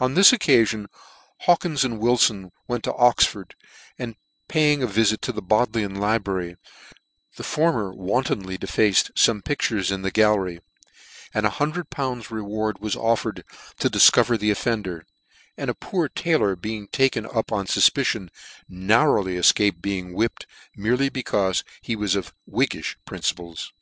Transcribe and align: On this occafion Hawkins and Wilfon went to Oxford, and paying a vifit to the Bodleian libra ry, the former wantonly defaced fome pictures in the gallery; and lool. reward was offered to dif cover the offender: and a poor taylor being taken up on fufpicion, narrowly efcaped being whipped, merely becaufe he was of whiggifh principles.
On 0.00 0.12
this 0.12 0.32
occafion 0.32 0.84
Hawkins 1.46 1.82
and 1.82 1.98
Wilfon 1.98 2.50
went 2.68 2.84
to 2.84 2.92
Oxford, 2.94 3.54
and 3.98 4.14
paying 4.48 4.82
a 4.82 4.86
vifit 4.86 5.22
to 5.22 5.32
the 5.32 5.40
Bodleian 5.40 5.98
libra 5.98 6.34
ry, 6.34 6.56
the 7.36 7.42
former 7.42 7.90
wantonly 7.90 8.58
defaced 8.58 9.14
fome 9.14 9.42
pictures 9.42 9.90
in 9.90 10.02
the 10.02 10.10
gallery; 10.10 10.60
and 11.32 11.46
lool. 11.58 12.22
reward 12.28 12.80
was 12.80 12.96
offered 12.96 13.44
to 13.78 13.88
dif 13.88 14.12
cover 14.12 14.36
the 14.36 14.50
offender: 14.50 15.06
and 15.56 15.70
a 15.70 15.74
poor 15.74 16.10
taylor 16.10 16.54
being 16.54 16.86
taken 16.88 17.24
up 17.24 17.50
on 17.50 17.64
fufpicion, 17.66 18.28
narrowly 18.68 19.36
efcaped 19.36 19.80
being 19.80 20.12
whipped, 20.12 20.44
merely 20.76 21.08
becaufe 21.08 21.64
he 21.80 21.96
was 21.96 22.14
of 22.14 22.34
whiggifh 22.46 22.96
principles. 23.06 23.72